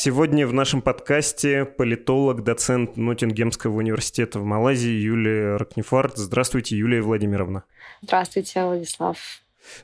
[0.00, 6.16] Сегодня в нашем подкасте политолог, доцент Ноттингемского университета в Малайзии Юлия Ракнефарт.
[6.16, 7.64] Здравствуйте, Юлия Владимировна.
[8.02, 9.18] Здравствуйте, Владислав.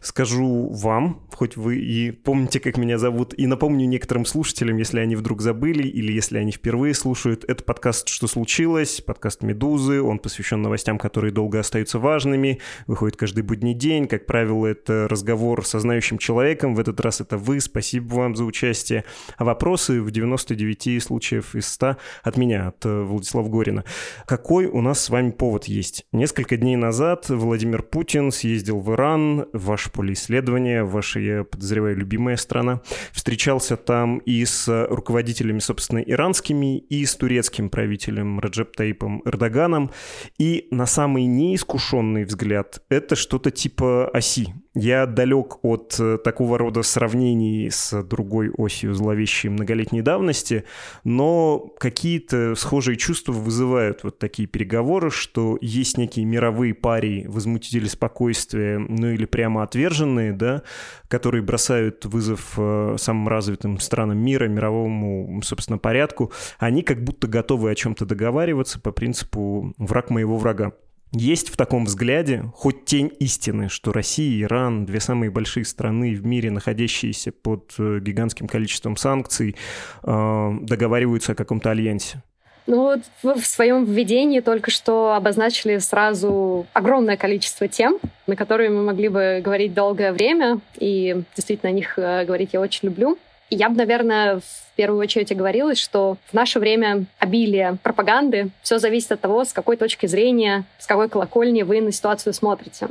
[0.01, 5.17] Скажу вам, хоть вы и помните, как меня зовут, и напомню некоторым слушателям, если они
[5.17, 10.63] вдруг забыли или если они впервые слушают, это подкаст «Что случилось?», подкаст «Медузы», он посвящен
[10.63, 16.19] новостям, которые долго остаются важными, выходит каждый будний день, как правило, это разговор со знающим
[16.19, 19.05] человеком, в этот раз это вы, спасибо вам за участие,
[19.37, 23.85] а вопросы в 99 случаев из 100 от меня, от э, Владислава Горина.
[24.27, 26.07] Какой у нас с вами повод есть?
[26.13, 31.97] Несколько дней назад Владимир Путин съездил в Иран, в ваше поле исследования, ваша, я подозреваю,
[31.97, 32.81] любимая страна.
[33.11, 39.91] Встречался там и с руководителями, собственно, иранскими, и с турецким правителем Раджеп Таипом Эрдоганом.
[40.39, 44.55] И на самый неискушенный взгляд это что-то типа оси.
[44.75, 50.65] Я далек от э, такого рода сравнений с другой осью зловещей многолетней давности,
[51.05, 58.79] но какие-то схожие чувства вызывают вот такие переговоры, что есть некие мировые пари, возмутители спокойствия,
[58.79, 60.65] ну или прямо отверженные, да,
[61.07, 67.71] которые бросают вызов э, самым развитым странам мира, мировому, собственно, порядку, они как будто готовы
[67.71, 70.73] о чем-то договариваться по принципу «враг моего врага».
[71.17, 76.13] Есть в таком взгляде хоть тень истины, что Россия и Иран, две самые большие страны
[76.13, 79.55] в мире, находящиеся под э, гигантским количеством санкций,
[80.03, 82.21] э, договариваются о каком-то альянсе?
[82.67, 88.71] Ну вот вы в своем введении только что обозначили сразу огромное количество тем, на которые
[88.71, 93.19] мы могли бы говорить долгое время, и действительно о них э, говорить я очень люблю.
[93.51, 99.13] Я бы, наверное, в первую очередь оговорилась, что в наше время обилие пропаганды, все зависит
[99.13, 102.89] от того, с какой точки зрения, с какой колокольни вы на ситуацию смотрите.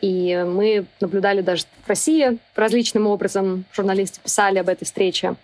[0.00, 5.34] И мы наблюдали даже в России различным образом, журналисты писали об этой встрече,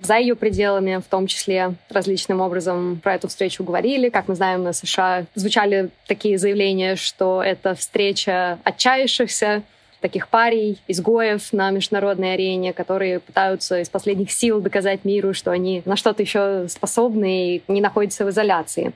[0.00, 4.10] за ее пределами, в том числе различным образом про эту встречу говорили.
[4.10, 9.62] Как мы знаем, на США звучали такие заявления, что это встреча отчаявшихся,
[10.00, 15.82] таких парей, изгоев на международной арене, которые пытаются из последних сил доказать миру, что они
[15.84, 18.92] на что-то еще способны и не находятся в изоляции.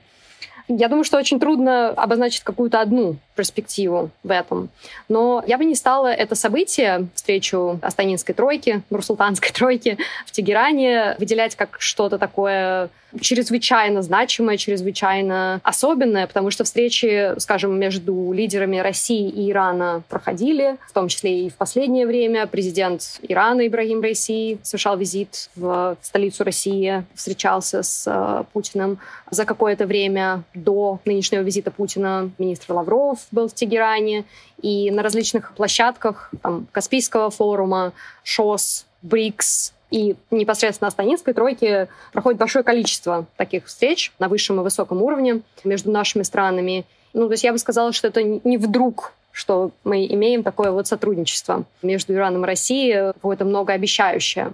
[0.67, 4.69] Я думаю, что очень трудно обозначить какую-то одну перспективу в этом.
[5.09, 11.55] Но я бы не стала это событие, встречу Астанинской тройки, Нурсултанской тройки в Тегеране, выделять
[11.55, 12.89] как что-то такое
[13.21, 20.93] чрезвычайно значимое, чрезвычайно особенное, потому что встречи, скажем, между лидерами России и Ирана проходили, в
[20.93, 22.47] том числе и в последнее время.
[22.47, 28.99] Президент Ирана Ибрагим Рейси совершал визит в столицу России, встречался с э, Путиным.
[29.29, 34.25] За какое-то время до нынешнего визита Путина министр Лавров был в Тегеране,
[34.61, 37.93] и на различных площадках там, Каспийского форума,
[38.23, 44.63] ШОС, БРИКС, и непосредственно на Станинской тройке проходит большое количество таких встреч на высшем и
[44.63, 46.85] высоком уровне между нашими странами.
[47.13, 50.87] Ну, то есть я бы сказала, что это не вдруг что мы имеем такое вот
[50.87, 54.53] сотрудничество между Ираном и Россией, какое-то многообещающее.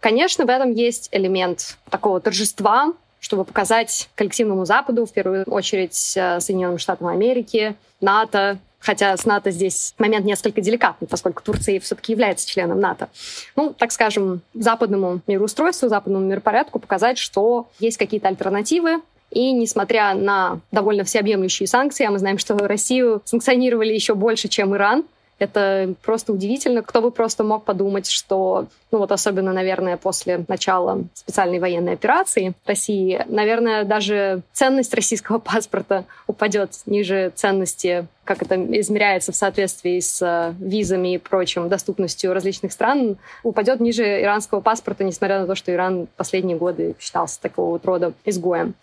[0.00, 2.92] Конечно, в этом есть элемент такого торжества,
[3.22, 9.52] чтобы показать коллективному Западу, в первую очередь э, Соединенным Штатам Америки, НАТО, хотя с НАТО
[9.52, 13.08] здесь момент несколько деликатный, поскольку Турция все-таки является членом НАТО.
[13.54, 19.00] Ну, так скажем, западному мироустройству, западному миропорядку показать, что есть какие-то альтернативы,
[19.30, 24.74] и несмотря на довольно всеобъемлющие санкции, а мы знаем, что Россию санкционировали еще больше, чем
[24.74, 25.04] Иран,
[25.42, 26.82] это просто удивительно.
[26.82, 32.54] Кто бы просто мог подумать, что, ну вот особенно, наверное, после начала специальной военной операции
[32.64, 40.22] России, наверное, даже ценность российского паспорта упадет ниже ценности как это измеряется в соответствии с
[40.22, 45.72] э, визами и прочим, доступностью различных стран, упадет ниже иранского паспорта, несмотря на то, что
[45.72, 48.74] Иран последние годы считался такого вот рода изгоем.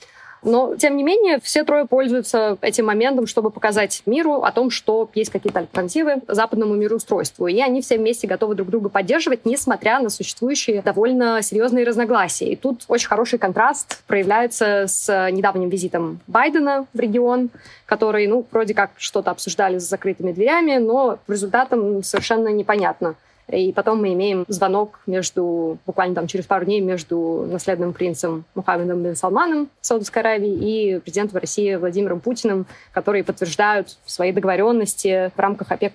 [0.43, 5.09] Но, тем не менее, все трое пользуются этим моментом, чтобы показать миру о том, что
[5.13, 7.47] есть какие-то альтернативы западному мироустройству.
[7.47, 12.51] И они все вместе готовы друг друга поддерживать, несмотря на существующие довольно серьезные разногласия.
[12.51, 17.49] И тут очень хороший контраст проявляется с недавним визитом Байдена в регион,
[17.85, 23.15] который, ну, вроде как что-то обсуждали за закрытыми дверями, но результатом совершенно непонятно
[23.51, 29.01] И потом мы имеем звонок между, буквально там через пару дней, между наследным принцем Мухаммедом
[29.01, 35.71] бен Салманом Саудовской Аравии и президентом России Владимиром Путиным, которые подтверждают свои договоренности в рамках
[35.71, 35.93] ОПЕК+.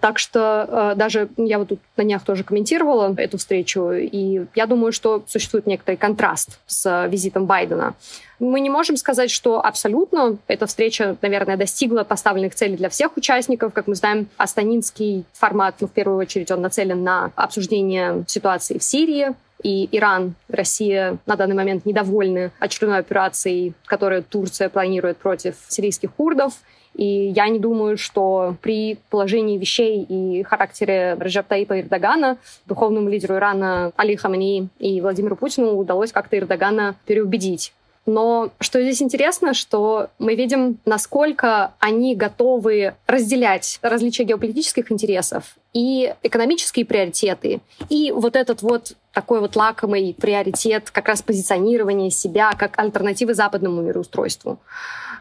[0.00, 4.66] Так что э, даже я вот тут на днях тоже комментировала эту встречу, и я
[4.66, 7.94] думаю, что существует некоторый контраст с визитом Байдена.
[8.38, 13.72] Мы не можем сказать, что абсолютно эта встреча, наверное, достигла поставленных целей для всех участников.
[13.72, 18.82] Как мы знаем, астанинский формат, ну, в первую очередь, он нацелен на обсуждение ситуации в
[18.82, 26.12] Сирии, и Иран, Россия на данный момент недовольны очередной операцией, которую Турция планирует против сирийских
[26.12, 26.54] курдов.
[26.96, 33.34] И я не думаю, что при положении вещей и характере Раджаб Таипа Эрдогана духовному лидеру
[33.34, 37.72] Ирана Али Хамани и Владимиру Путину удалось как-то Эрдогана переубедить.
[38.06, 46.14] Но что здесь интересно, что мы видим, насколько они готовы разделять различия геополитических интересов и
[46.22, 52.78] экономические приоритеты, и вот этот вот такой вот лакомый приоритет как раз позиционирования себя как
[52.78, 54.58] альтернативы западному мироустройству.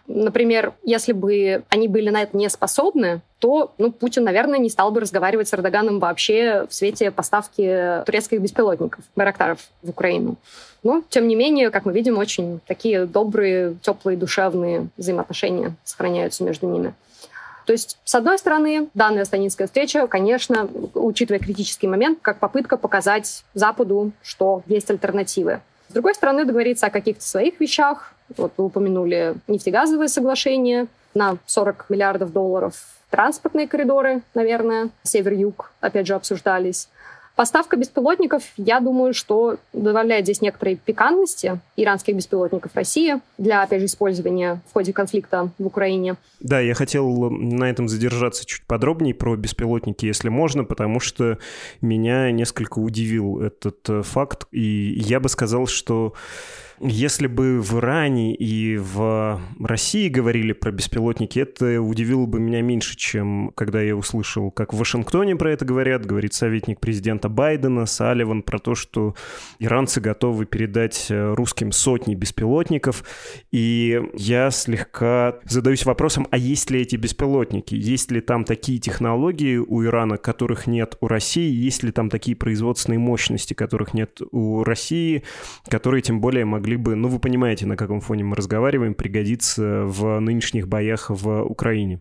[0.08, 4.92] Например, если бы они были на это не способны, то ну, Путин, наверное, не стал
[4.92, 10.38] бы разговаривать с Эрдоганом вообще в свете поставки турецких беспилотников, барактаров в Украину.
[10.84, 16.68] Но, тем не менее, как мы видим, очень такие добрые, теплые, душевные взаимоотношения сохраняются между
[16.68, 16.94] ними.
[17.66, 23.44] То есть, с одной стороны, данная станинская встреча, конечно, учитывая критический момент, как попытка показать
[23.54, 25.62] Западу, что есть альтернативы.
[25.90, 28.14] С другой стороны, договориться о каких-то своих вещах.
[28.38, 32.76] Вот вы упомянули нефтегазовые соглашения на 40 миллиардов долларов.
[33.10, 36.90] Транспортные коридоры, наверное, север-юг, опять же, обсуждались.
[37.36, 43.88] Поставка беспилотников, я думаю, что добавляет здесь некоторые пикантности иранских беспилотников России для, опять же,
[43.88, 46.16] использования в ходе конфликта в Украине.
[46.40, 51.38] Да, я хотел на этом задержаться чуть подробнее про беспилотники, если можно, потому что
[51.82, 56.14] меня несколько удивил этот э, факт, и я бы сказал, что
[56.80, 62.98] если бы в Иране и в России говорили про беспилотники, это удивило бы меня меньше,
[62.98, 68.44] чем когда я услышал, как в Вашингтоне про это говорят, говорит советник президента Байдена, Салливан,
[68.44, 69.16] про то, что
[69.60, 73.06] иранцы готовы передать э, русским сотни беспилотников.
[73.52, 77.76] И я слегка задаюсь вопросом, а есть ли эти беспилотники?
[77.76, 81.50] Есть ли там такие технологии у Ирана, которых нет у России?
[81.50, 85.24] Есть ли там такие производственные мощности, которых нет у России,
[85.70, 89.84] которые тем более могли могли бы, ну вы понимаете, на каком фоне мы разговариваем, пригодиться
[89.86, 92.00] в нынешних боях в Украине?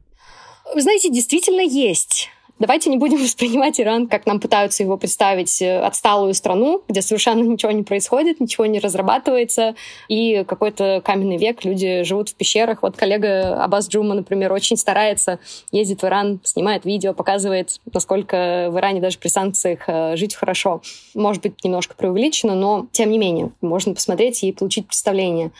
[0.74, 2.30] Вы знаете, действительно есть.
[2.60, 7.42] Давайте не будем воспринимать Иран, как нам пытаются его представить, э, отсталую страну, где совершенно
[7.44, 9.74] ничего не происходит, ничего не разрабатывается,
[10.08, 12.82] и какой-то каменный век, люди живут в пещерах.
[12.82, 15.40] Вот коллега Абаз Джума, например, очень старается,
[15.72, 20.80] ездит в Иран, снимает видео, показывает, насколько в Иране даже при санкциях э, жить хорошо.
[21.14, 25.50] Может быть, немножко преувеличено, но тем не менее, можно посмотреть и получить представление.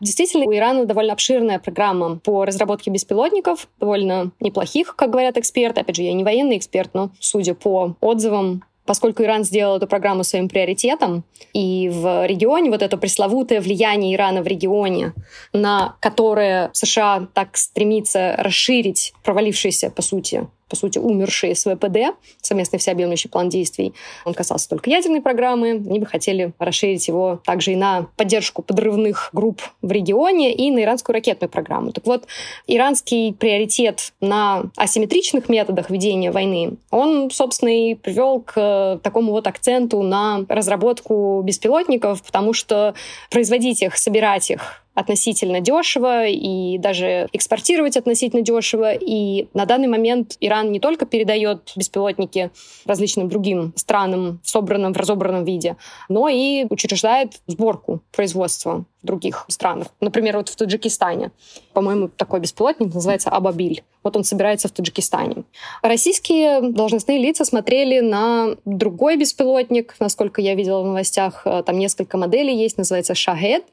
[0.00, 5.82] Действительно, у Ирана довольно обширная программа по разработке беспилотников, довольно неплохих, как говорят эксперты.
[5.82, 9.86] Опять же, я не военный военный эксперт, но судя по отзывам поскольку Иран сделал эту
[9.86, 11.22] программу своим приоритетом,
[11.52, 15.12] и в регионе вот это пресловутое влияние Ирана в регионе,
[15.52, 23.28] на которое США так стремится расширить провалившийся, по сути, по сути, умершие СВПД, совместный всеобъемлющий
[23.28, 23.92] план действий.
[24.24, 25.70] Он касался только ядерной программы.
[25.70, 30.82] Они бы хотели расширить его также и на поддержку подрывных групп в регионе и на
[30.82, 31.92] иранскую ракетную программу.
[31.92, 32.26] Так вот,
[32.68, 40.02] иранский приоритет на асимметричных методах ведения войны, он, собственно, и привел к такому вот акценту
[40.02, 42.94] на разработку беспилотников, потому что
[43.30, 48.92] производить их, собирать их относительно дешево и даже экспортировать относительно дешево.
[48.92, 52.50] И на данный момент Иран не только передает беспилотники
[52.84, 55.76] различным другим странам в собранном, в разобранном виде,
[56.08, 59.88] но и учреждает сборку производства других странах.
[60.00, 61.30] Например, вот в Таджикистане.
[61.72, 63.82] По-моему, такой беспилотник называется Абабиль.
[64.02, 65.44] Вот он собирается в Таджикистане.
[65.82, 71.46] Российские должностные лица смотрели на другой беспилотник, насколько я видела в новостях.
[71.66, 73.64] Там несколько моделей есть, называется Шахед.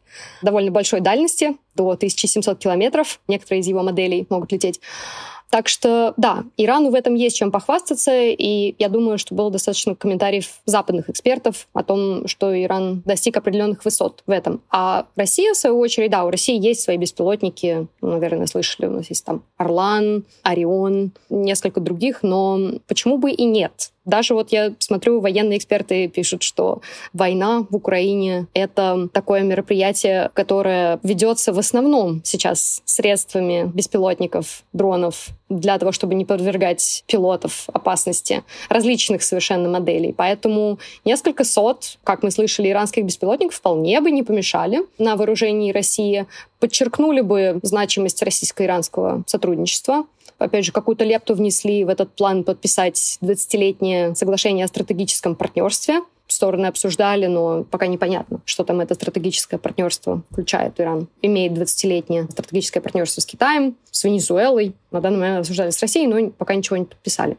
[0.41, 3.19] Довольно большой дальности, до 1700 километров.
[3.27, 4.79] Некоторые из его моделей могут лететь.
[5.49, 9.95] Так что, да, Ирану в этом есть чем похвастаться, и я думаю, что было достаточно
[9.95, 14.61] комментариев западных экспертов о том, что Иран достиг определенных высот в этом.
[14.69, 19.09] А Россия, в свою очередь, да, у России есть свои беспилотники, наверное, слышали, у нас
[19.09, 23.91] есть там Орлан, Орион, несколько других, но почему бы и нет?
[24.07, 30.99] Даже вот я смотрю, военные эксперты пишут, что война в Украине— это такое мероприятие, которое
[31.03, 39.23] ведется в основном сейчас средствами беспилотников, дронов, для того, чтобы не подвергать пилотов опасности различных
[39.23, 40.13] совершенно моделей.
[40.13, 46.27] Поэтому несколько сот, как мы слышали, иранских беспилотников вполне бы не помешали на вооружении России,
[46.59, 50.05] подчеркнули бы значимость российско-иранского сотрудничества,
[50.37, 56.01] опять же, какую-то лепту внесли в этот план подписать 20-летнее соглашение о стратегическом партнерстве.
[56.27, 60.77] Стороны обсуждали, но пока непонятно, что там это стратегическое партнерство включает.
[60.79, 64.75] Иран имеет 20-летнее стратегическое партнерство с Китаем, с Венесуэлой.
[64.89, 67.37] На данный момент обсуждали с Россией, но пока ничего не подписали.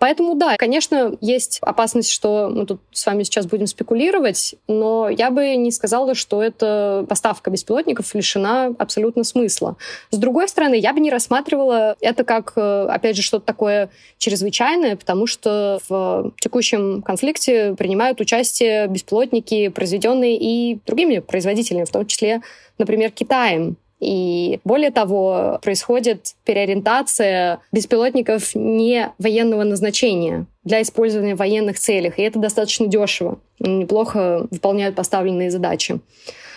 [0.00, 5.30] Поэтому, да, конечно, есть опасность, что мы тут с вами сейчас будем спекулировать, но я
[5.30, 9.76] бы не сказала, что эта поставка беспилотников лишена абсолютно смысла.
[10.10, 14.96] С другой стороны, я бы не рассматривала это как, э, опять же, что-то такое чрезвычайное,
[14.96, 22.42] потому что в текущем конфликте принимают участие беспилотники, произведенные и другими производителями, в том числе,
[22.76, 23.76] например, Китаем.
[24.02, 32.18] И более того, происходит переориентация беспилотников не военного назначения для использования в военных целях.
[32.18, 33.38] И это достаточно дешево.
[33.60, 36.00] Неплохо выполняют поставленные задачи.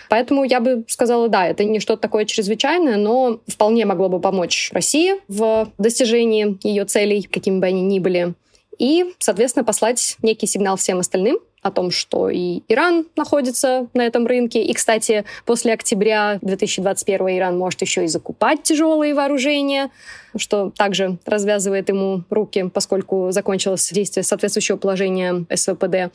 [0.08, 4.70] Поэтому я бы сказала, да, это не что-то такое чрезвычайное, но вполне могло бы помочь
[4.72, 8.34] России в достижении ее целей, какими бы они ни были.
[8.76, 14.26] И, соответственно, послать некий сигнал всем остальным, о том, что и Иран находится на этом
[14.26, 14.62] рынке.
[14.62, 19.90] И, кстати, после октября 2021 Иран может еще и закупать тяжелые вооружения
[20.38, 26.12] что также развязывает ему руки, поскольку закончилось действие соответствующего положения СВПД,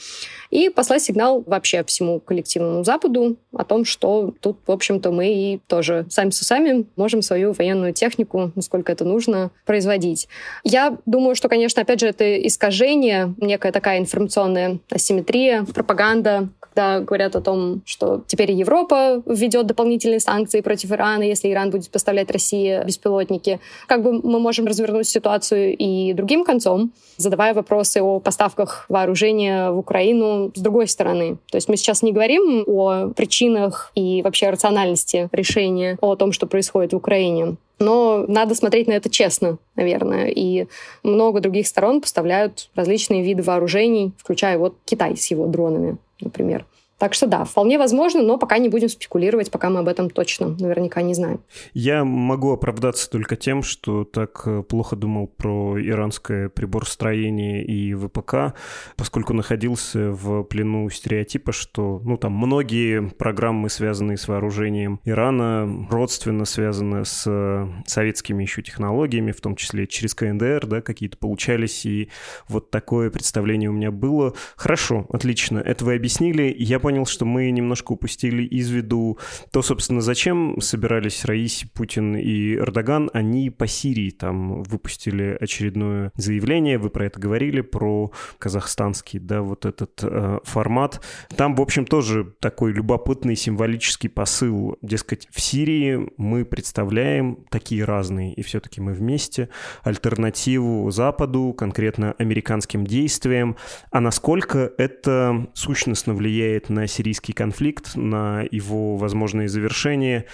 [0.50, 5.60] и послать сигнал вообще всему коллективному Западу о том, что тут, в общем-то, мы и
[5.68, 10.28] тоже сами с усами можем свою военную технику, насколько это нужно, производить.
[10.64, 15.41] Я думаю, что, конечно, опять же, это искажение, некая такая информационная асимметрия,
[15.74, 21.70] пропаганда, когда говорят о том, что теперь Европа введет дополнительные санкции против Ирана, если Иран
[21.70, 23.60] будет поставлять России беспилотники.
[23.88, 29.78] Как бы мы можем развернуть ситуацию и другим концом, задавая вопросы о поставках вооружения в
[29.78, 31.38] Украину с другой стороны.
[31.52, 36.48] То есть мы сейчас не говорим о причинах и вообще рациональности решения, о том, что
[36.48, 37.58] происходит в Украине.
[37.82, 40.28] Но надо смотреть на это честно, наверное.
[40.28, 40.68] И
[41.04, 46.66] много других сторон поставляют различные виды вооружений, включая вот Китай с его дронами например.
[47.02, 50.50] Так что да, вполне возможно, но пока не будем спекулировать, пока мы об этом точно
[50.50, 51.42] наверняка не знаем.
[51.74, 58.54] Я могу оправдаться только тем, что так э, плохо думал про иранское приборостроение и ВПК,
[58.98, 66.46] поскольку находился в плену стереотипа, что ну, там многие программы, связанные с вооружением Ирана, родственно
[66.46, 72.10] связаны с э, советскими еще технологиями, в том числе через КНДР, да, какие-то получались, и
[72.48, 74.36] вот такое представление у меня было.
[74.56, 76.56] Хорошо, отлично, это вы объяснили.
[76.60, 79.18] Я понял, понял, что мы немножко упустили из виду
[79.54, 83.10] то, собственно, зачем собирались Раиси, Путин и Эрдоган.
[83.14, 89.66] Они по Сирии там выпустили очередное заявление, вы про это говорили, про казахстанский, да, вот
[89.66, 91.02] этот э, формат.
[91.38, 94.76] Там, в общем, тоже такой любопытный символический посыл.
[94.82, 99.48] Дескать, в Сирии мы представляем такие разные, и все-таки мы вместе,
[99.84, 103.56] альтернативу Западу, конкретно американским действиям.
[103.92, 110.26] А насколько это сущностно влияет на на сирийский конфликт, на его возможные завершения,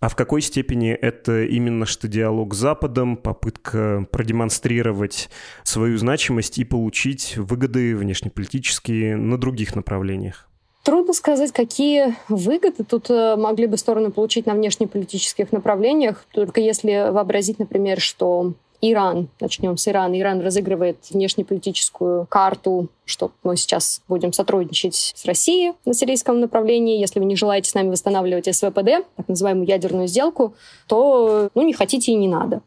[0.00, 5.30] а в какой степени это именно что диалог с Западом, попытка продемонстрировать
[5.62, 10.48] свою значимость и получить выгоды внешнеполитические на других направлениях?
[10.82, 17.12] Трудно сказать, какие выгоды тут э, могли бы стороны получить на внешнеполитических направлениях, только если
[17.12, 18.54] вообразить, например, что
[18.84, 20.18] Иран, начнем с Ирана.
[20.18, 26.98] Иран разыгрывает внешнеполитическую карту, что мы сейчас будем сотрудничать с Россией на сирийском направлении.
[26.98, 30.54] Если вы не желаете с нами восстанавливать СВПД, так называемую ядерную сделку,
[30.88, 32.60] то ну, не хотите и не надо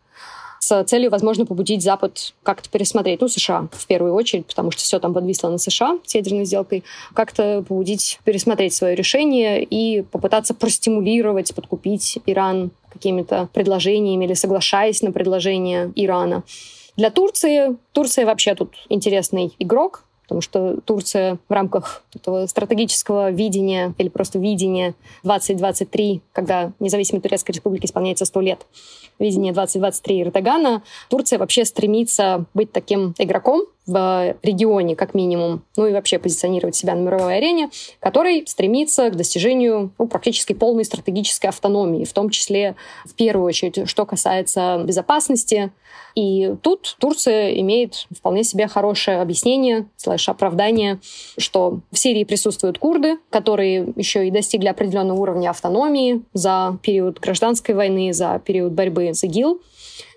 [0.65, 4.99] с целью, возможно, побудить Запад как-то пересмотреть, ну, США в первую очередь, потому что все
[4.99, 11.53] там подвисло на США с ядерной сделкой, как-то побудить пересмотреть свое решение и попытаться простимулировать,
[11.53, 16.43] подкупить Иран какими-то предложениями или соглашаясь на предложения Ирана.
[16.97, 23.93] Для Турции, Турция вообще тут интересный игрок, потому что Турция в рамках этого стратегического видения
[23.97, 28.65] или просто видения 2023, когда независимой Турецкой Республике исполняется 100 лет,
[29.19, 35.93] видение 2023 Эрдогана, Турция вообще стремится быть таким игроком, в регионе, как минимум, ну и
[35.93, 42.05] вообще позиционировать себя на мировой арене, который стремится к достижению ну, практически полной стратегической автономии,
[42.05, 42.75] в том числе,
[43.05, 45.71] в первую очередь, что касается безопасности.
[46.15, 50.99] И тут Турция имеет вполне себе хорошее объяснение, слэш оправдание,
[51.37, 57.75] что в Сирии присутствуют курды, которые еще и достигли определенного уровня автономии за период гражданской
[57.75, 59.61] войны, за период борьбы с ИГИЛ.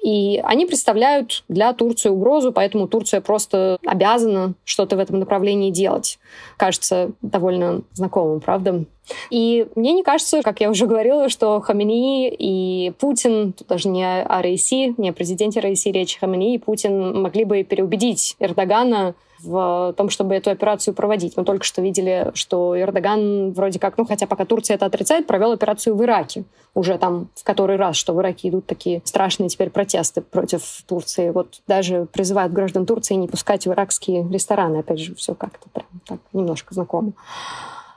[0.02, 6.18] И они представляют для Турции угрозу, поэтому Турция просто обязана что-то в этом направлении делать.
[6.56, 8.84] Кажется довольно знакомым, правда?
[9.30, 14.04] И мне не кажется, как я уже говорила, что Хамини и Путин, тут даже не
[14.04, 19.94] о Раиси, не о президенте Раиси речь, Хамини и Путин могли бы переубедить Эрдогана в
[19.96, 21.36] том, чтобы эту операцию проводить.
[21.36, 25.52] Мы только что видели, что Эрдоган вроде как, ну хотя пока Турция это отрицает, провел
[25.52, 26.44] операцию в Ираке.
[26.74, 31.30] Уже там в который раз, что в Ираке идут такие страшные теперь протесты против Турции.
[31.30, 34.78] Вот даже призывают граждан Турции не пускать в иракские рестораны.
[34.78, 37.12] Опять же, все как-то прям так немножко знакомо.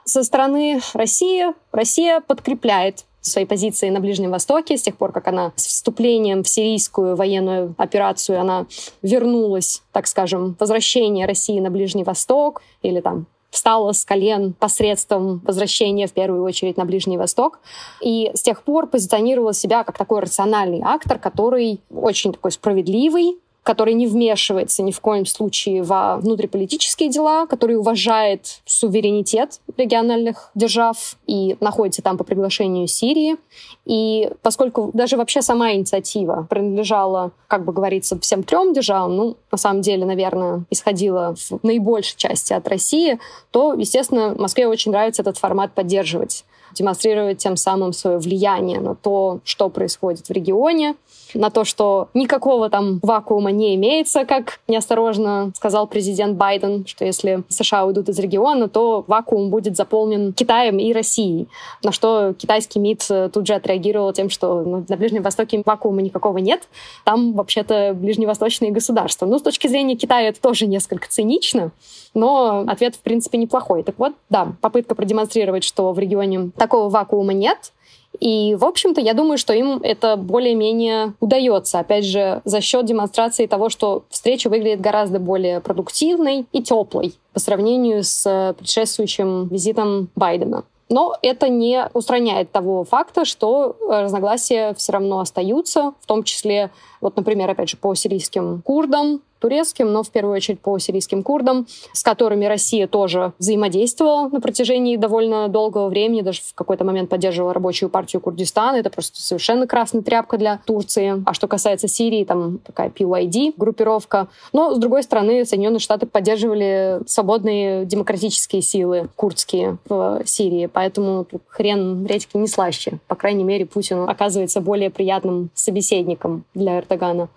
[0.04, 5.52] Со стороны России Россия подкрепляет свои позиции на Ближнем Востоке с тех пор, как она
[5.56, 8.66] с вступлением в сирийскую военную операцию, она
[9.00, 16.06] вернулась, так скажем, возвращение России на Ближний Восток или там встала с колен посредством возвращения
[16.06, 17.60] в первую очередь на Ближний Восток.
[18.00, 23.94] И с тех пор позиционировала себя как такой рациональный актор, который очень такой справедливый, который
[23.94, 31.56] не вмешивается ни в коем случае во внутриполитические дела, который уважает суверенитет региональных держав и
[31.60, 33.36] находится там по приглашению Сирии.
[33.84, 39.58] И поскольку даже вообще сама инициатива принадлежала, как бы говорится, всем трем державам, ну, на
[39.58, 43.18] самом деле, наверное, исходила в наибольшей части от России,
[43.50, 49.40] то, естественно, Москве очень нравится этот формат поддерживать демонстрировать тем самым свое влияние на то,
[49.44, 50.94] что происходит в регионе,
[51.34, 57.42] на то, что никакого там вакуума не имеется, как неосторожно сказал президент Байден, что если
[57.48, 61.48] США уйдут из региона, то вакуум будет заполнен Китаем и Россией.
[61.82, 66.02] На что китайский МИД э, тут же отреагировал тем, что ну, на Ближнем Востоке вакуума
[66.02, 66.68] никакого нет,
[67.04, 69.26] там вообще-то ближневосточные государства.
[69.26, 71.70] Ну, с точки зрения Китая это тоже несколько цинично,
[72.14, 73.82] но ответ, в принципе, неплохой.
[73.82, 77.72] Так вот, да, попытка продемонстрировать, что в регионе такого вакуума нет,
[78.20, 81.80] и, в общем-то, я думаю, что им это более-менее удается.
[81.80, 87.40] Опять же, за счет демонстрации того, что встреча выглядит гораздо более продуктивной и теплой по
[87.40, 90.62] сравнению с предшествующим визитом Байдена.
[90.88, 96.70] Но это не устраняет того факта, что разногласия все равно остаются, в том числе,
[97.02, 101.66] вот, например, опять же, по сирийским курдам, турецким, но в первую очередь по сирийским курдам,
[101.92, 107.52] с которыми Россия тоже взаимодействовала на протяжении довольно долгого времени, даже в какой-то момент поддерживала
[107.52, 108.76] рабочую партию Курдистана.
[108.76, 111.22] Это просто совершенно красная тряпка для Турции.
[111.26, 114.28] А что касается Сирии, там такая PYD группировка.
[114.52, 120.66] Но, с другой стороны, Соединенные Штаты поддерживали свободные демократические силы курдские в Сирии.
[120.72, 123.00] Поэтому хрен редьки не слаще.
[123.08, 127.28] По крайней мере, Путин оказывается более приятным собеседником для Эрдогана.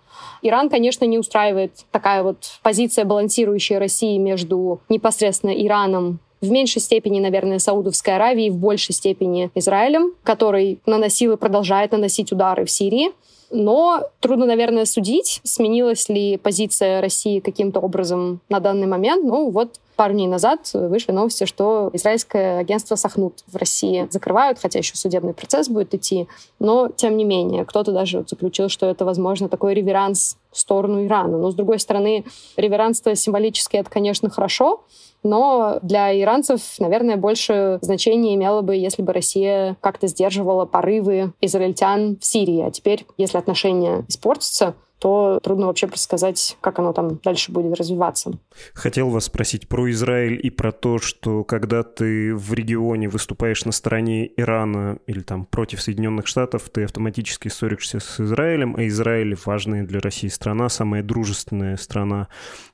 [0.41, 7.19] Иран, конечно, не устраивает такая вот позиция, балансирующая России между непосредственно Ираном в меньшей степени,
[7.19, 13.11] наверное, Саудовской Аравией, в большей степени Израилем, который наносил и продолжает наносить удары в Сирии.
[13.51, 19.23] Но трудно, наверное, судить, сменилась ли позиция России каким-то образом на данный момент.
[19.23, 24.79] Ну вот пару дней назад вышли новости, что израильское агентство Сахнут в России закрывают, хотя
[24.79, 26.27] еще судебный процесс будет идти.
[26.59, 31.37] Но, тем не менее, кто-то даже заключил, что это, возможно, такой реверанс в сторону Ирана.
[31.37, 34.83] Но, с другой стороны, реверанство символически— это, конечно, хорошо,
[35.23, 42.17] но для иранцев, наверное, больше значения имело бы, если бы Россия как-то сдерживала порывы израильтян
[42.21, 42.61] в Сирии.
[42.61, 48.31] А теперь, если отношения испортятся, то трудно вообще предсказать, как оно там дальше будет развиваться.
[48.73, 53.71] Хотел вас спросить про Израиль и про то, что когда ты в регионе выступаешь на
[53.71, 59.83] стороне Ирана или там против Соединенных Штатов, ты автоматически ссоришься с Израилем, а Израиль важная
[59.83, 62.27] для России страна, самая дружественная страна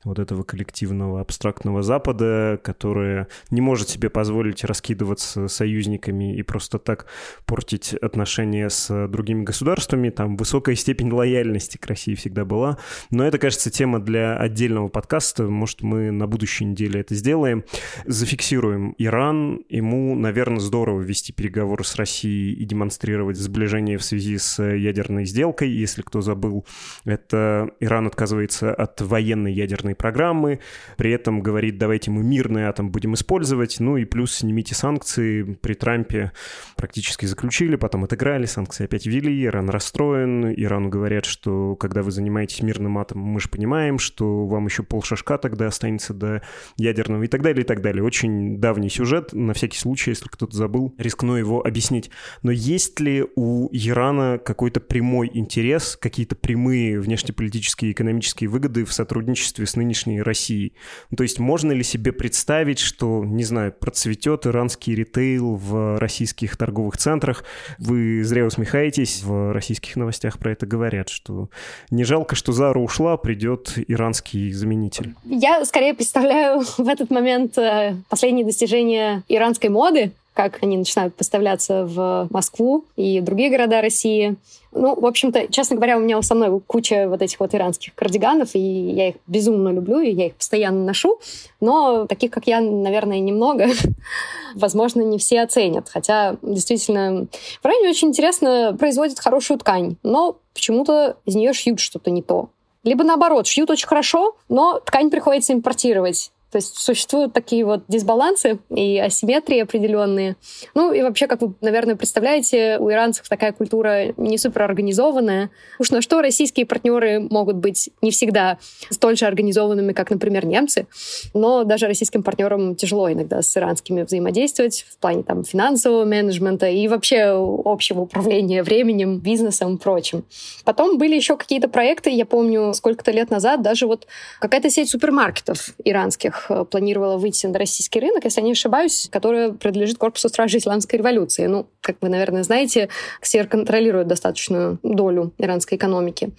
[0.05, 7.07] вот этого коллективного абстрактного Запада, которая не может себе позволить раскидываться союзниками и просто так
[7.45, 10.11] портить отношения с другими государствами.
[10.11, 12.77] Там высокая степень лояльности к России всегда была.
[13.10, 15.43] Но это, кажется, тема для отдельного подкаста.
[15.43, 17.63] Может, мы на будущей неделе это сделаем.
[18.05, 19.63] Зафиксируем Иран.
[19.69, 25.71] Ему, наверное, здорово вести переговоры с Россией и демонстрировать сближение в связи с ядерной сделкой.
[25.71, 26.65] Если кто забыл,
[27.05, 30.60] это Иран отказывается от военной ядерной программы,
[30.97, 35.41] при этом говорит, давайте мы мирный атом будем использовать, ну и плюс снимите санкции.
[35.62, 36.31] При Трампе
[36.75, 42.11] практически заключили, потом отыграли, санкции опять ввели, Иран расстроен, Ирану говорят, что когда когда вы
[42.11, 46.41] занимаетесь мирным атомом, мы же понимаем, что вам еще полшажка тогда останется до
[46.77, 48.03] ядерного и так далее, и так далее.
[48.03, 52.09] Очень давний сюжет, на всякий случай, если кто-то забыл, рискну его объяснить.
[52.41, 58.93] Но есть ли у Ирана какой-то прямой интерес, какие-то прямые внешнеполитические и экономические выгоды в
[58.93, 60.73] сотрудничестве с нынешней Россией?
[61.11, 66.57] Ну, то есть можно ли себе представить, что, не знаю, процветет иранский ритейл в российских
[66.57, 67.43] торговых центрах?
[67.77, 71.51] Вы зря усмехаетесь, в российских новостях про это говорят, что
[71.91, 75.13] не жалко, что Зара ушла, придет иранский заменитель.
[75.25, 81.86] Я скорее представляю в этот момент э, последние достижения иранской моды, как они начинают поставляться
[81.86, 84.38] в Москву и другие города России.
[84.73, 88.55] Ну, в общем-то, честно говоря, у меня со мной куча вот этих вот иранских кардиганов,
[88.55, 91.19] и я их безумно люблю, и я их постоянно ношу.
[91.60, 93.67] Но таких, как я, наверное, немного.
[94.55, 95.89] Возможно, не все оценят.
[95.89, 97.27] Хотя, действительно,
[97.62, 102.49] в Иране очень интересно производят хорошую ткань, но почему-то из нее шьют что-то не то.
[102.84, 106.31] Либо наоборот, шьют очень хорошо, но ткань приходится импортировать.
[106.51, 110.35] То есть существуют такие вот дисбалансы и асимметрии определенные.
[110.75, 115.49] Ну и вообще, как вы, наверное, представляете, у иранцев такая культура не супер организованная.
[115.79, 118.57] Уж на что российские партнеры могут быть не всегда
[118.89, 120.87] столь же организованными, как, например, немцы.
[121.33, 126.87] Но даже российским партнерам тяжело иногда с иранскими взаимодействовать в плане там финансового менеджмента и
[126.89, 127.29] вообще
[127.63, 130.25] общего управления временем, бизнесом и прочим.
[130.65, 134.07] Потом были еще какие-то проекты, я помню, сколько-то лет назад даже вот
[134.39, 139.51] какая-то сеть супермаркетов иранских Э, планировала выйти на российский рынок, если я не ошибаюсь, которая
[139.51, 141.45] принадлежит корпусу стражи исламской революции.
[141.45, 142.89] Ну, как вы, наверное, знаете,
[143.21, 146.32] КСР контролирует достаточную долю иранской экономики.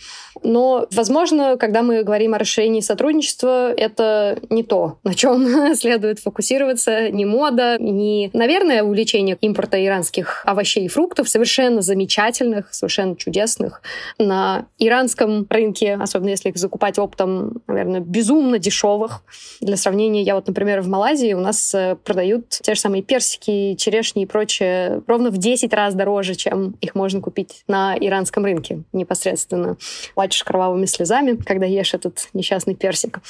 [0.43, 7.11] Но, возможно, когда мы говорим о расширении сотрудничества, это не то, на чем следует фокусироваться,
[7.11, 13.83] не мода, не, наверное, увлечение импорта иранских овощей и фруктов, совершенно замечательных, совершенно чудесных,
[14.19, 19.23] на иранском рынке, особенно если их закупать оптом, наверное, безумно дешевых.
[19.61, 23.03] Для сравнения сравнения, я вот, например, в Малайзии у нас э, продают те же самые
[23.03, 28.47] персики, черешни и прочее ровно в 10 раз дороже, чем их можно купить на иранском
[28.47, 29.77] рынке непосредственно.
[30.15, 33.21] Плачешь кровавыми слезами, когда ешь этот несчастный персик.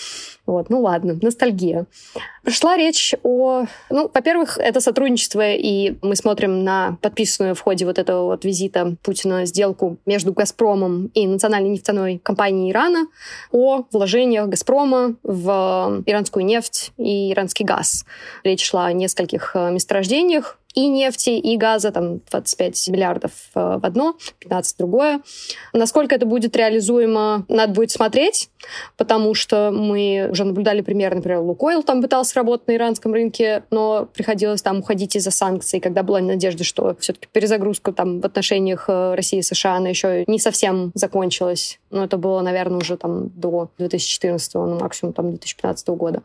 [0.44, 1.86] Вот, ну ладно, ностальгия.
[2.48, 3.66] Шла речь о...
[3.90, 8.96] Ну, во-первых, это сотрудничество, и мы смотрим на подписанную в ходе вот этого вот визита
[9.02, 13.06] Путина сделку между «Газпромом» и национальной нефтяной компанией Ирана
[13.52, 18.04] о вложениях «Газпрома» в иранскую нефть и иранский газ.
[18.42, 23.84] Речь шла о нескольких э, месторождениях, и нефти, и газа, там 25 миллиардов э, в
[23.84, 25.20] одно, 15 в другое.
[25.72, 28.50] Насколько это будет реализуемо, надо будет смотреть,
[28.96, 34.08] потому что мы уже наблюдали пример, например, Лукойл там пытался работать на иранском рынке, но
[34.12, 39.14] приходилось там уходить из-за санкций, когда была надежда, что все-таки перезагрузка там в отношениях э,
[39.14, 41.78] России и США, она еще не совсем закончилась.
[41.92, 46.22] Но это было, наверное, уже там до 2014, ну, максимум там 2015 года.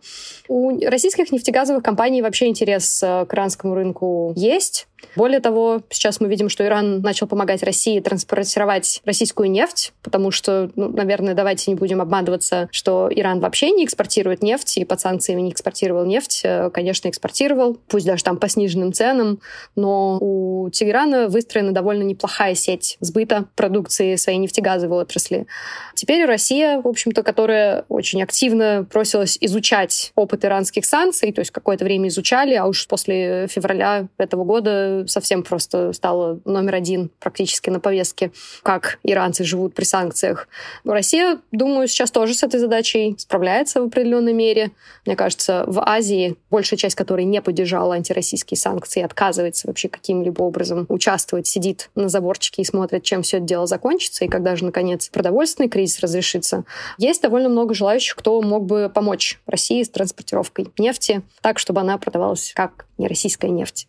[0.48, 4.88] У российских нефтегазовых компаний вообще интерес э, к иранскому рынку есть.
[5.16, 10.72] Более того, сейчас мы видим, что Иран начал помогать России транспортировать российскую нефть, потому что,
[10.76, 15.42] ну, наверное, давайте не будем обманываться, что Иран вообще не экспортирует нефть и под санкциями
[15.42, 16.42] не экспортировал нефть.
[16.44, 19.40] Э, конечно, экспортировал, пусть даже там по сниженным ценам,
[19.76, 25.48] но у Тегерана выстроена довольно неплохая сеть сбыта продукции своей нефтегазовой отрасли.
[25.94, 31.86] Теперь Россия, в общем-то, которая очень активно просилась изучать опыт иранских санкций, то есть какое-то
[31.86, 37.80] время изучали, а уж после февраля этого года совсем просто стало номер один практически на
[37.80, 38.32] повестке,
[38.63, 40.47] как иранцы живут при санкциях.
[40.84, 44.71] Россия, думаю, сейчас тоже с этой задачей справляется в определенной мере.
[45.06, 50.86] Мне кажется, в Азии, большая часть которой не поддержала антироссийские санкции, отказывается вообще каким-либо образом
[50.89, 55.10] участвовать, сидит на заборчике и смотрит, чем все это дело закончится, и когда же, наконец,
[55.10, 56.63] продовольственный кризис разрешится.
[56.97, 61.97] Есть довольно много желающих, кто мог бы помочь России с транспортировкой нефти так, чтобы она
[61.97, 63.88] продавалась как не российская нефть.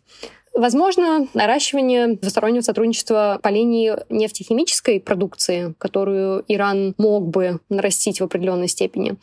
[0.59, 8.67] Возможно, наращивание двустороннего сотрудничества по линии нефтехимической продукции, которую Иран мог бы нарастить в определенной
[8.67, 9.15] степени.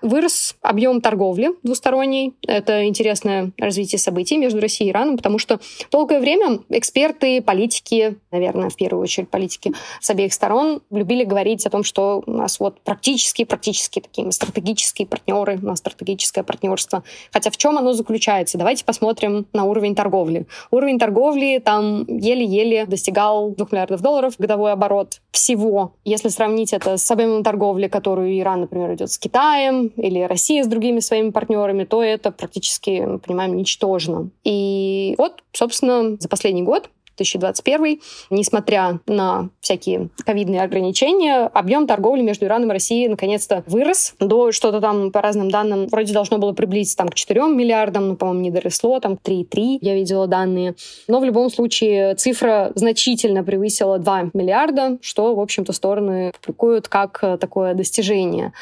[0.00, 2.34] Вырос объем торговли двусторонней.
[2.46, 5.58] Это интересное развитие событий между Россией и Ираном, потому что
[5.90, 11.70] долгое время эксперты, политики, наверное, в первую очередь политики с обеих сторон любили говорить о
[11.70, 17.02] том, что у нас вот практически, практически такие стратегические партнеры, у нас стратегическое партнерство.
[17.32, 18.56] Хотя в чем оно заключается?
[18.56, 20.46] Давайте посмотрим на уровень торговли.
[20.70, 25.94] Уровень торговли там еле-еле достигал 2 миллиардов долларов годовой оборот всего.
[26.04, 30.66] Если сравнить это с объемом торговли, которую Иран, например, идет с Китаем, или Россия с
[30.66, 34.30] другими своими партнерами, то это практически, мы понимаем, ничтожно.
[34.44, 38.00] И вот, собственно, за последний год 2021.
[38.30, 44.80] Несмотря на всякие ковидные ограничения, объем торговли между Ираном и Россией наконец-то вырос до что-то
[44.80, 48.50] там, по разным данным, вроде должно было приблизиться там к 4 миллиардам, но, по-моему, не
[48.50, 50.74] доросло, там 3,3, я видела данные.
[51.08, 57.20] Но в любом случае цифра значительно превысила 2 миллиарда, что, в общем-то, стороны публикуют как
[57.40, 58.52] такое достижение.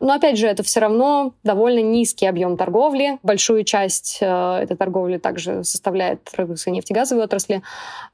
[0.00, 3.18] Но опять же, это все равно довольно низкий объем торговли.
[3.22, 7.62] Большую часть э, этой торговли также составляет продукция нефтегазовой отрасли.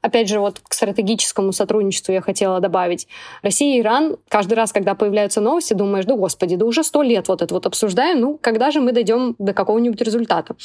[0.01, 3.07] Опять же, вот к стратегическому сотрудничеству я хотела добавить.
[3.41, 7.29] Россия и Иран, каждый раз, когда появляются новости, думаешь, да господи, да уже сто лет
[7.29, 10.55] вот это вот обсуждаем, ну, когда же мы дойдем до какого-нибудь результата?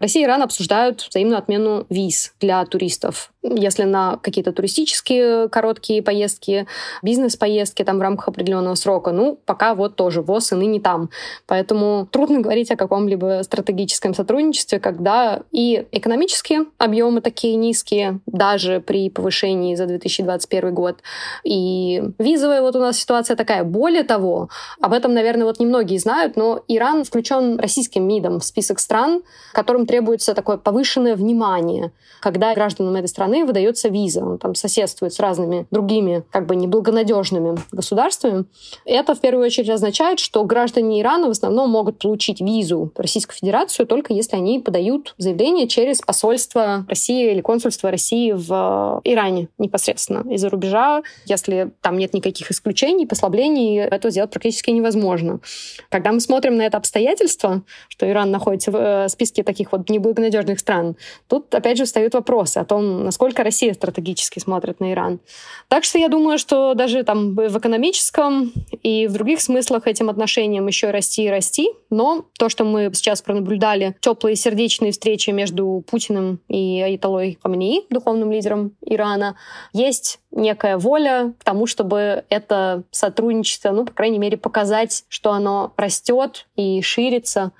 [0.00, 6.66] Россия и Иран обсуждают взаимную отмену виз для туристов если на какие-то туристические короткие поездки,
[7.02, 11.10] бизнес-поездки там в рамках определенного срока, ну, пока вот тоже ВОЗ и ныне там.
[11.46, 19.10] Поэтому трудно говорить о каком-либо стратегическом сотрудничестве, когда и экономические объемы такие низкие, даже при
[19.10, 20.98] повышении за 2021 год,
[21.44, 23.64] и визовая вот у нас ситуация такая.
[23.64, 24.48] Более того,
[24.80, 29.86] об этом, наверное, вот немногие знают, но Иран включен российским МИДом в список стран, которым
[29.86, 34.24] требуется такое повышенное внимание, когда гражданам этой страны страны выдается виза.
[34.24, 38.44] Он там соседствует с разными другими как бы неблагонадежными государствами.
[38.84, 43.36] Это в первую очередь означает, что граждане Ирана в основном могут получить визу в Российскую
[43.36, 50.30] Федерацию только если они подают заявление через посольство России или консульство России в Иране непосредственно
[50.32, 51.02] из-за рубежа.
[51.26, 55.40] Если там нет никаких исключений, послаблений, это сделать практически невозможно.
[55.88, 60.58] Когда мы смотрим на это обстоятельство, что Иран находится в э, списке таких вот неблагонадежных
[60.58, 60.96] стран,
[61.28, 65.20] тут опять же встают вопросы о том, насколько насколько Россия стратегически смотрит на Иран.
[65.68, 70.66] Так что я думаю, что даже там в экономическом и в других смыслах этим отношениям
[70.66, 71.70] еще расти и расти.
[71.88, 78.32] Но то, что мы сейчас пронаблюдали, теплые сердечные встречи между Путиным и Айталой Хаминеи, духовным
[78.32, 79.36] лидером Ирана,
[79.72, 85.72] есть некая воля к тому, чтобы это сотрудничество, ну, по крайней мере, показать, что оно
[85.76, 87.52] растет и ширится.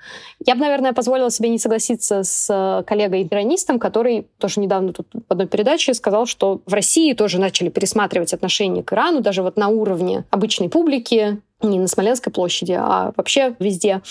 [0.45, 5.31] Я бы, наверное, позволила себе не согласиться с э, коллегой-иранистом, который тоже недавно тут в
[5.31, 9.69] одной передаче сказал, что в России тоже начали пересматривать отношение к Ирану, даже вот на
[9.69, 14.01] уровне обычной публики, не на Смоленской площади, а вообще везде.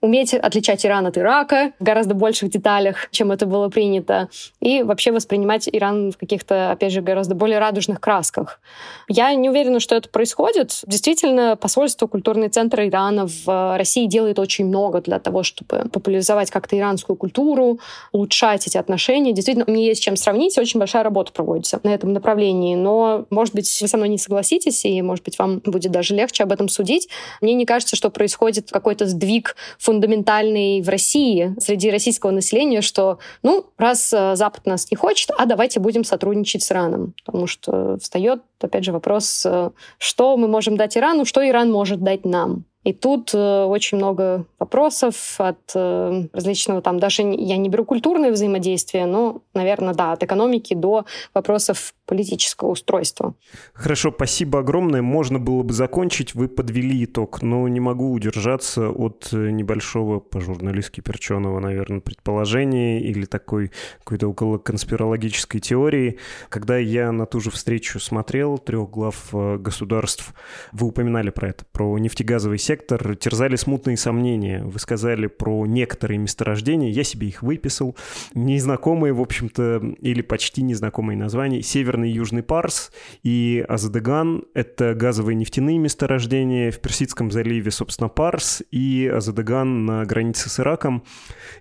[0.00, 4.28] Уметь отличать Иран от Ирака в гораздо больших деталях, чем это было принято,
[4.60, 8.60] и вообще воспринимать Иран в каких-то, опять же, гораздо более радужных красках.
[9.08, 10.80] Я не уверена, что это происходит.
[10.86, 16.78] Действительно, посольство, культурный центр Ирана в России делает очень много для того, чтобы популяризовать как-то
[16.78, 17.80] иранскую культуру,
[18.12, 19.32] улучшать эти отношения.
[19.32, 22.74] Действительно, мне есть чем сравнить, очень большая работа проводится на этом направлении.
[22.74, 26.44] Но, может быть, вы со мной не согласитесь, и, может быть, вам будет даже легче
[26.44, 27.08] об этом судить судить.
[27.40, 33.66] Мне не кажется, что происходит какой-то сдвиг фундаментальный в России среди российского населения, что, ну,
[33.78, 37.14] раз э, Запад нас не хочет, а давайте будем сотрудничать с Ираном.
[37.24, 42.02] Потому что встает, опять же, вопрос, э, что мы можем дать Ирану, что Иран может
[42.02, 42.64] дать нам.
[42.84, 48.32] И тут э, очень много вопросов от э, различного там, даже я не беру культурное
[48.32, 53.34] взаимодействие, но, наверное, да, от экономики до вопросов политического устройства.
[53.72, 55.00] Хорошо, спасибо огромное.
[55.00, 61.00] Можно было бы закончить, вы подвели итог, но не могу удержаться от э, небольшого по-журналистски
[61.00, 66.18] перченого, наверное, предположения или такой какой-то около конспирологической теории.
[66.48, 70.34] Когда я на ту же встречу смотрел трех глав э, государств,
[70.72, 74.62] вы упоминали про это, про нефтегазовый сектор, сектор терзали смутные сомнения.
[74.64, 77.94] Вы сказали про некоторые месторождения, я себе их выписал.
[78.32, 81.60] Незнакомые, в общем-то, или почти незнакомые названия.
[81.60, 82.90] Северный и Южный Парс
[83.22, 86.70] и Азадеган— это газовые нефтяные месторождения.
[86.70, 91.04] В Персидском заливе, собственно, Парс и Азадеган на границе с Ираком.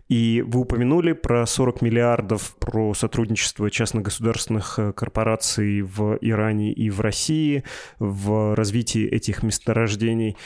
[0.08, 7.02] И вы упомянули про 40 миллиардов, про сотрудничество частно-государственных э, корпораций в Иране и в
[7.02, 7.64] России,
[8.00, 10.38] в развитии этих месторождений.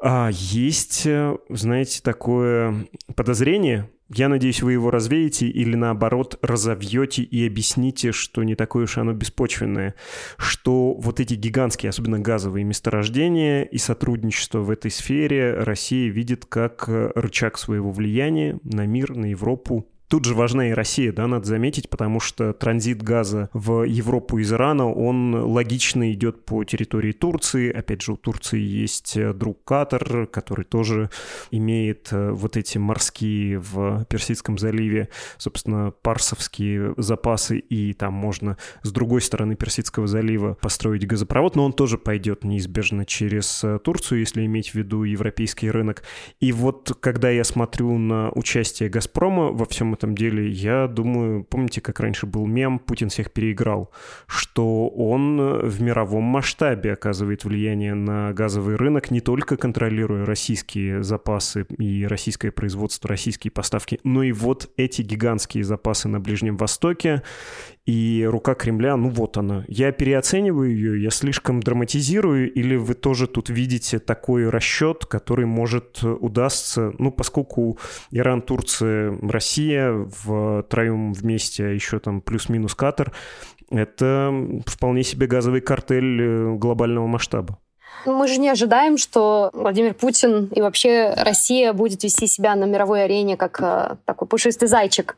[0.00, 7.44] А есть, э, знаете, такое подозрение, я надеюсь, вы его развеете или наоборот разовьете и
[7.44, 9.96] объясните, что не такое уж оно беспочвенное,
[10.36, 16.84] что вот эти гигантские, особенно газовые месторождения и сотрудничество в этой сфере Россия видит как
[16.88, 21.46] э, рычаг своего влияния на мир, на Европу, Тут же важна и Россия, да, надо
[21.46, 27.72] заметить, потому что транзит газа в Европу из Ирана, он логично идет по территории Турции.
[27.72, 31.10] Опять же, у Турции есть э, друг Катар, который тоже
[31.50, 38.92] имеет э, вот эти морские в Персидском заливе, собственно, парсовские запасы, и там можно с
[38.92, 44.46] другой стороны Персидского залива построить газопровод, но он тоже пойдет неизбежно через э, Турцию, если
[44.46, 46.04] иметь в виду европейский рынок.
[46.38, 51.80] И вот когда я смотрю на участие «Газпрома» во всем этом деле, я думаю, помните,
[51.80, 53.90] как раньше был мем «Путин всех переиграл»,
[54.26, 61.66] что он в мировом масштабе оказывает влияние на газовый рынок, не только контролируя российские запасы
[61.78, 67.22] и российское производство, российские поставки, но и вот эти гигантские запасы на Ближнем Востоке
[67.86, 69.64] и рука Кремля, ну вот она.
[69.68, 76.02] Я переоцениваю ее, я слишком драматизирую, или вы тоже тут видите такой расчет, который может
[76.02, 77.78] удастся, ну, поскольку
[78.10, 83.12] Иран, Турция, Россия в троем вместе, а еще там плюс-минус Катар,
[83.70, 84.32] это
[84.66, 87.58] вполне себе газовый картель э, глобального масштаба.
[88.04, 93.04] Мы же не ожидаем, что Владимир Путин и вообще Россия будет вести себя на мировой
[93.04, 95.16] арене как э, такой пушистый зайчик.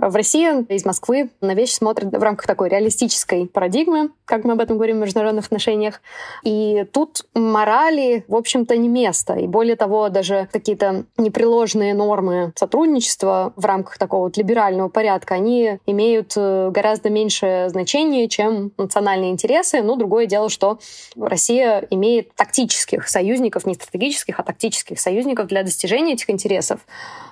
[0.00, 4.60] В России из Москвы на вещи смотрят в рамках такой реалистической парадигмы, как мы об
[4.60, 6.00] этом говорим в международных отношениях.
[6.44, 9.34] И тут морали, в общем-то, не место.
[9.34, 15.80] И более того, даже какие-то непреложные нормы сотрудничества в рамках такого вот либерального порядка, они
[15.84, 19.82] имеют э, гораздо меньшее значение, чем национальные интересы.
[19.82, 20.78] Но другое дело, что
[21.16, 26.86] Россия имеет тактических союзников, не стратегических, а тактических союзников для достижения этих интересов.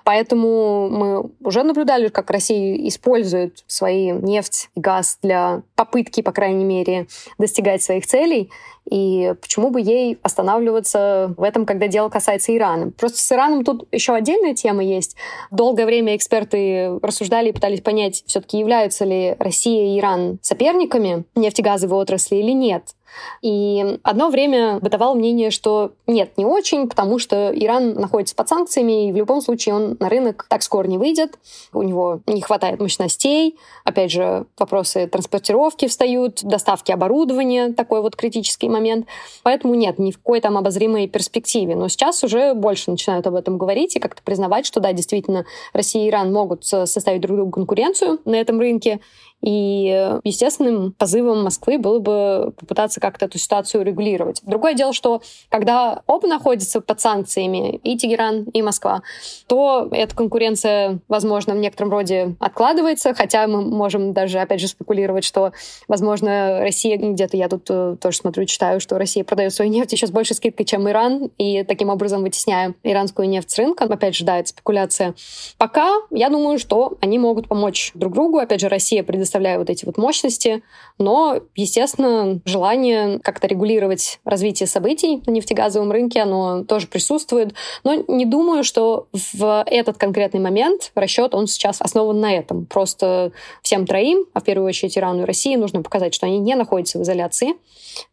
[0.07, 6.63] Поэтому мы уже наблюдали, как Россия использует свои нефть и газ для попытки, по крайней
[6.63, 8.53] мере, достигать своих целей.
[8.89, 12.93] И почему бы ей останавливаться в этом, когда дело касается Ирана?
[12.93, 15.17] Просто с Ираном тут еще отдельная тема есть.
[15.51, 21.99] Долгое время эксперты рассуждали и пытались понять, все-таки являются ли Россия и Иран соперниками нефтегазовой
[21.99, 22.95] отрасли или нет.
[23.43, 29.09] И одно время бытовало мнение, что нет, не очень, потому что Иран находится под санкциями,
[29.09, 31.39] и в любом случае он на рынок так скоро не выйдет,
[31.73, 38.69] у него не хватает мощностей, опять же, вопросы транспортировки встают, доставки оборудования, такой вот критический
[38.69, 39.07] момент.
[39.43, 41.77] Поэтому нет, ни в какой там обозримой перспективе.
[41.77, 46.05] Но сейчас уже больше начинают об этом говорить и как-то признавать, что да, действительно, Россия
[46.05, 49.01] и Иран могут составить друг другу конкуренцию на этом рынке,
[49.47, 54.41] и естественным позывом Москвы было бы попытаться как-то эту ситуацию регулировать.
[54.43, 59.03] Другое дело, что когда оба находятся под санкциями, и Тегеран, и Москва,
[59.47, 65.23] то эта конкуренция, возможно, в некотором роде откладывается, хотя мы можем даже, опять же, спекулировать,
[65.23, 65.53] что,
[65.87, 70.09] возможно, Россия, где-то я тут э, тоже смотрю, читаю, что Россия продает свою нефть еще
[70.09, 73.85] с большей скидкой, чем Иран, и таким образом вытесняя иранскую нефть с рынка.
[73.85, 75.15] Опять же, да, это спекуляция.
[75.57, 78.39] Пока я думаю, что они могут помочь друг другу.
[78.39, 80.63] Опять же, Россия предоставляет предоставляя вот эти вот мощности,
[80.99, 87.55] но, естественно, желание как-то регулировать развитие событий на нефтегазовом рынке, оно тоже присутствует.
[87.85, 92.67] Но не думаю, что в этот конкретный момент расчет, он сейчас основан на этом.
[92.67, 96.55] Просто всем троим, а в первую очередь Ирану и России, нужно показать, что они не
[96.55, 97.55] находятся в изоляции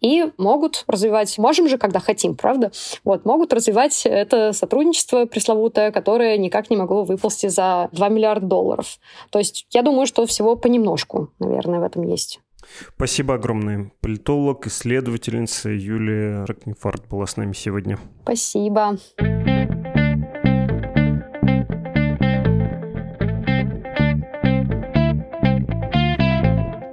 [0.01, 2.71] и могут развивать, можем же, когда хотим, правда?
[3.03, 8.99] Вот, могут развивать это сотрудничество пресловутое, которое никак не могло выползти за 2 миллиарда долларов.
[9.29, 12.39] То есть я думаю, что всего понемножку поддержку, наверное, в этом есть.
[12.95, 13.91] Спасибо огромное.
[14.01, 17.99] Политолог, исследовательница Юлия Рокнефарт была с нами сегодня.
[18.23, 18.97] Спасибо.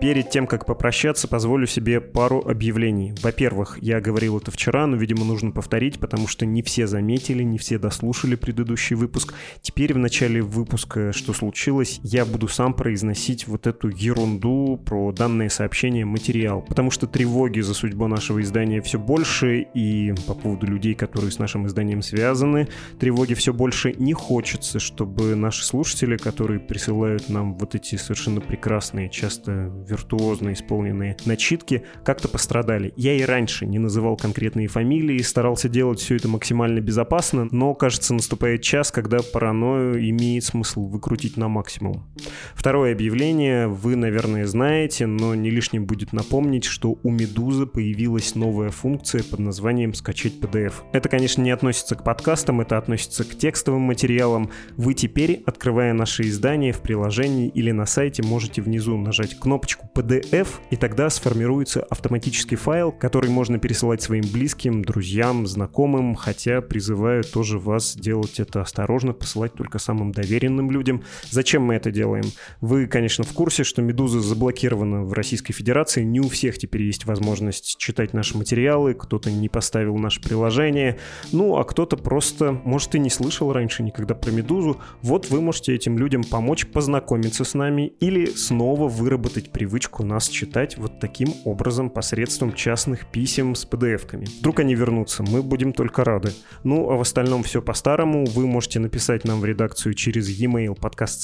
[0.00, 3.12] Перед тем, как попрощаться, позволю себе пару объявлений.
[3.20, 7.58] Во-первых, я говорил это вчера, но, видимо, нужно повторить, потому что не все заметили, не
[7.58, 9.34] все дослушали предыдущий выпуск.
[9.60, 15.50] Теперь в начале выпуска «Что случилось?» я буду сам произносить вот эту ерунду про данное
[15.50, 20.94] сообщение материал, потому что тревоги за судьбу нашего издания все больше, и по поводу людей,
[20.94, 23.94] которые с нашим изданием связаны, тревоги все больше.
[23.98, 31.16] Не хочется, чтобы наши слушатели, которые присылают нам вот эти совершенно прекрасные, часто виртуозно исполненные
[31.24, 32.92] начитки как-то пострадали.
[32.96, 38.14] Я и раньше не называл конкретные фамилии, старался делать все это максимально безопасно, но, кажется,
[38.14, 42.06] наступает час, когда паранойю имеет смысл выкрутить на максимум.
[42.54, 48.70] Второе объявление вы, наверное, знаете, но не лишним будет напомнить, что у Медузы появилась новая
[48.70, 50.74] функция под названием «Скачать PDF».
[50.92, 54.50] Это, конечно, не относится к подкастам, это относится к текстовым материалам.
[54.76, 59.90] Вы теперь, открывая наше издание в приложении или на сайте, можете внизу нажать кнопочку папочку
[59.94, 67.24] PDF, и тогда сформируется автоматический файл, который можно пересылать своим близким, друзьям, знакомым, хотя призываю
[67.24, 71.02] тоже вас делать это осторожно, посылать только самым доверенным людям.
[71.30, 72.24] Зачем мы это делаем?
[72.60, 77.04] Вы, конечно, в курсе, что «Медуза» заблокирована в Российской Федерации, не у всех теперь есть
[77.04, 80.98] возможность читать наши материалы, кто-то не поставил наше приложение,
[81.32, 85.74] ну, а кто-то просто, может, и не слышал раньше никогда про «Медузу», вот вы можете
[85.74, 91.32] этим людям помочь познакомиться с нами или снова выработать привычку привычку нас читать вот таким
[91.44, 94.26] образом посредством частных писем с PDF-ками.
[94.40, 96.32] Вдруг они вернутся, мы будем только рады.
[96.64, 98.24] Ну, а в остальном все по-старому.
[98.24, 101.22] Вы можете написать нам в редакцию через e-mail подкаст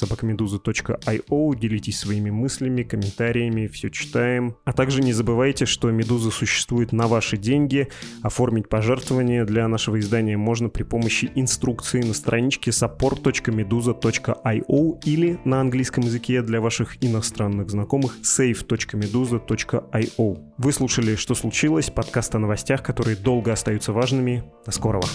[1.55, 4.55] делитесь своими мыслями, комментариями, все читаем.
[4.65, 7.89] А также не забывайте, что Медуза существует на ваши деньги.
[8.23, 16.05] Оформить пожертвование для нашего издания можно при помощи инструкции на страничке support.meduza.io или на английском
[16.05, 20.39] языке для ваших иностранных знакомых save.meduza.io.
[20.59, 24.45] Вы слушали «Что случилось?» подкаст о новостях, которые долго остаются важными.
[24.67, 25.07] До скорого!